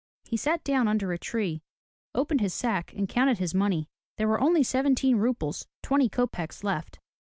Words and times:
He 0.25 0.35
sat 0.35 0.63
down 0.63 0.87
under 0.87 1.13
a 1.13 1.19
tree, 1.19 1.61
opened 2.15 2.41
his 2.41 2.55
sack 2.55 2.91
and 2.93 3.07
counted 3.07 3.37
his 3.37 3.53
money. 3.53 3.87
There 4.17 4.27
were 4.27 4.41
only 4.41 4.63
seventeen 4.63 5.17
roubles, 5.17 5.67
twenty 5.83 6.09
kopeks 6.09 6.63
left. 6.63 6.97